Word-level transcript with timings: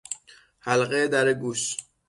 حلقه 0.59 1.07
در 1.07 1.33
گوش 1.33 1.77